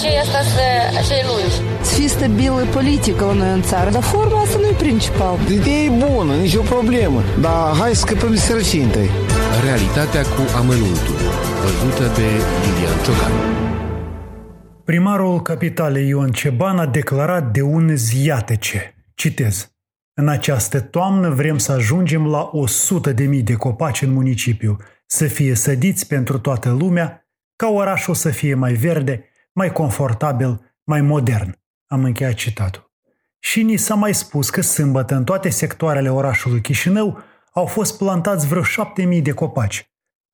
și 0.00 0.10
asta 0.24 0.40
să 0.54 0.64
cei 1.08 1.24
lungi. 1.30 1.56
Să 1.86 1.94
fii 1.94 2.08
stabilă 2.08 2.64
politică 2.78 3.24
la 3.24 3.32
noi 3.32 3.52
în 3.52 3.62
țară, 3.62 3.90
dar 3.90 4.02
forma 4.02 4.40
asta 4.40 4.58
nu 4.58 4.66
e 4.66 4.72
principal. 4.72 5.34
Ideea 5.58 5.82
e 5.82 5.88
bună, 5.88 6.34
nicio 6.34 6.62
problemă, 6.62 7.20
dar 7.40 7.76
hai 7.80 7.94
să 7.94 8.04
de 8.30 8.36
sărăcie 8.36 8.82
întâi. 8.82 9.10
Realitatea 9.64 10.22
cu 10.22 10.42
amănuntul, 10.56 11.18
văzută 11.62 12.04
de 12.18 12.28
Lilian 12.62 12.98
Ciocan. 13.04 13.32
Primarul 14.84 15.42
capitalei 15.42 16.08
Ion 16.08 16.30
Ceban 16.30 16.78
a 16.78 16.86
declarat 16.86 17.52
de 17.52 17.62
un 17.62 17.96
ziatece. 17.96 18.94
Citez. 19.14 19.72
În 20.14 20.28
această 20.28 20.80
toamnă 20.80 21.28
vrem 21.28 21.58
să 21.58 21.72
ajungem 21.72 22.26
la 22.26 22.50
100.000 23.08 23.14
de, 23.14 23.24
mii 23.24 23.42
de 23.42 23.54
copaci 23.54 24.02
în 24.02 24.12
municipiu, 24.12 24.76
să 25.06 25.24
fie 25.24 25.54
sădiți 25.54 26.06
pentru 26.06 26.38
toată 26.38 26.76
lumea, 26.78 27.28
ca 27.56 27.68
orașul 27.68 28.14
să 28.14 28.28
fie 28.28 28.54
mai 28.54 28.72
verde 28.72 29.24
mai 29.60 29.72
confortabil, 29.72 30.74
mai 30.84 31.00
modern. 31.00 31.58
Am 31.86 32.04
încheiat 32.04 32.34
citatul. 32.34 32.92
Și 33.38 33.62
ni 33.62 33.76
s-a 33.76 33.94
mai 33.94 34.14
spus 34.14 34.50
că 34.50 34.60
sâmbătă 34.60 35.14
în 35.14 35.24
toate 35.24 35.48
sectoarele 35.48 36.10
orașului 36.10 36.60
Chișinău 36.60 37.18
au 37.52 37.66
fost 37.66 37.98
plantați 37.98 38.46
vreo 38.46 38.62
șapte 38.62 39.04
mii 39.04 39.22
de 39.22 39.32
copaci. 39.32 39.90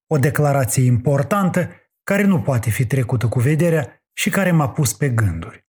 O 0.07 0.19
declarație 0.19 0.85
importantă 0.85 1.71
care 2.03 2.23
nu 2.25 2.41
poate 2.41 2.71
fi 2.71 2.87
trecută 2.87 3.29
cu 3.29 3.41
vederea 3.41 4.03
și 4.13 4.31
care 4.31 4.51
m-a 4.51 4.69
pus 4.69 4.93
pe 4.93 5.09
gânduri. 5.09 5.67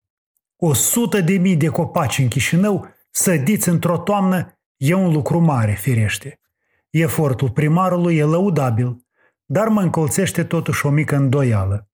O 0.56 0.74
sută 0.74 1.22
de 1.22 1.38
mii 1.38 1.56
de 1.56 1.68
copaci 1.68 2.18
în 2.18 2.28
Chișinău, 2.28 2.88
sădiți 3.12 3.70
într-o 3.70 3.98
toamnă, 3.98 4.60
e 4.78 4.94
un 4.94 5.12
lucru 5.12 5.40
mare, 5.40 5.72
firește. 5.72 6.40
Efortul 6.90 7.50
primarului 7.50 8.18
e 8.18 8.24
lăudabil, 8.24 8.96
dar 9.46 9.68
mă 9.68 9.82
încolțește 9.82 10.44
totuși 10.44 10.86
o 10.86 10.90
mică 10.90 11.16
îndoială. 11.16 11.90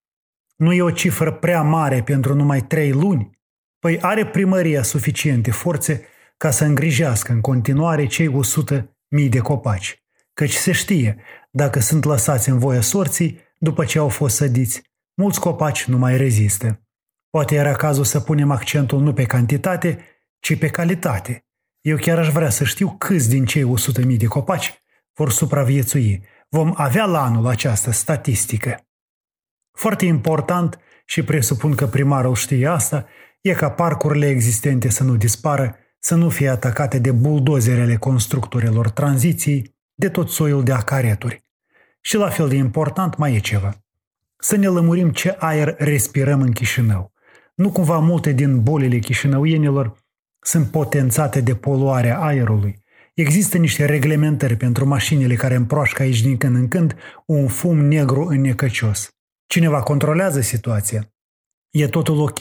Nu 0.61 0.73
e 0.73 0.81
o 0.81 0.91
cifră 0.91 1.31
prea 1.31 1.61
mare 1.61 2.03
pentru 2.03 2.35
numai 2.35 2.61
trei 2.61 2.91
luni? 2.91 3.39
Păi 3.79 4.01
are 4.01 4.25
primăria 4.25 4.83
suficiente 4.83 5.51
forțe 5.51 6.05
ca 6.37 6.51
să 6.51 6.65
îngrijească 6.65 7.31
în 7.31 7.41
continuare 7.41 8.05
cei 8.05 8.27
100 8.27 8.97
mii 9.07 9.29
de 9.29 9.39
copaci. 9.39 10.03
Căci 10.33 10.53
se 10.53 10.71
știe, 10.71 11.17
dacă 11.51 11.79
sunt 11.79 12.03
lăsați 12.03 12.49
în 12.49 12.59
voie 12.59 12.79
sorții, 12.81 13.39
după 13.57 13.85
ce 13.85 13.99
au 13.99 14.09
fost 14.09 14.35
sădiți, 14.35 14.81
mulți 15.13 15.39
copaci 15.39 15.85
nu 15.85 15.97
mai 15.97 16.17
rezistă. 16.17 16.81
Poate 17.29 17.55
era 17.55 17.71
cazul 17.71 18.03
să 18.03 18.19
punem 18.19 18.51
accentul 18.51 19.01
nu 19.01 19.13
pe 19.13 19.23
cantitate, 19.23 20.05
ci 20.39 20.57
pe 20.57 20.67
calitate. 20.67 21.45
Eu 21.81 21.97
chiar 21.97 22.17
aș 22.17 22.29
vrea 22.29 22.49
să 22.49 22.63
știu 22.63 22.95
câți 22.97 23.29
din 23.29 23.45
cei 23.45 23.73
100.000 24.03 24.17
de 24.17 24.25
copaci 24.25 24.83
vor 25.13 25.31
supraviețui. 25.31 26.23
Vom 26.49 26.73
avea 26.75 27.05
la 27.05 27.23
anul 27.23 27.47
această 27.47 27.91
statistică. 27.91 28.85
Foarte 29.71 30.05
important, 30.05 30.79
și 31.05 31.23
presupun 31.23 31.75
că 31.75 31.87
primarul 31.87 32.35
știe 32.35 32.67
asta, 32.67 33.05
e 33.41 33.53
ca 33.53 33.69
parcurile 33.69 34.27
existente 34.27 34.89
să 34.89 35.03
nu 35.03 35.15
dispară, 35.15 35.75
să 35.99 36.15
nu 36.15 36.29
fie 36.29 36.49
atacate 36.49 36.99
de 36.99 37.11
buldozerele 37.11 37.95
constructorilor 37.95 38.89
tranziției, 38.89 39.75
de 39.95 40.09
tot 40.09 40.29
soiul 40.29 40.63
de 40.63 40.71
acareturi. 40.71 41.43
Și 42.01 42.15
la 42.15 42.29
fel 42.29 42.49
de 42.49 42.55
important 42.55 43.17
mai 43.17 43.35
e 43.35 43.39
ceva. 43.39 43.75
Să 44.37 44.55
ne 44.55 44.67
lămurim 44.67 45.11
ce 45.11 45.35
aer 45.39 45.75
respirăm 45.77 46.41
în 46.41 46.51
Chișinău. 46.51 47.11
Nu 47.55 47.71
cumva 47.71 47.99
multe 47.99 48.31
din 48.31 48.63
bolile 48.63 48.97
chișinăuienilor 48.97 49.97
sunt 50.39 50.67
potențate 50.67 51.41
de 51.41 51.55
poluarea 51.55 52.19
aerului. 52.19 52.83
Există 53.13 53.57
niște 53.57 53.85
reglementări 53.85 54.55
pentru 54.55 54.85
mașinile 54.85 55.35
care 55.35 55.55
împroașcă 55.55 56.01
aici 56.01 56.21
din 56.21 56.37
când 56.37 56.55
în 56.55 56.67
când 56.67 56.95
un 57.25 57.47
fum 57.47 57.77
negru 57.77 58.25
înnecăcios. 58.25 59.09
Cineva 59.51 59.83
controlează 59.83 60.41
situația. 60.41 61.13
E 61.69 61.87
totul 61.87 62.19
ok 62.19 62.39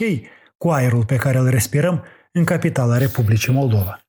cu 0.57 0.69
aerul 0.69 1.05
pe 1.05 1.15
care 1.15 1.37
îl 1.37 1.49
respirăm 1.49 2.03
în 2.31 2.43
capitala 2.43 2.97
Republicii 2.97 3.53
Moldova. 3.53 3.99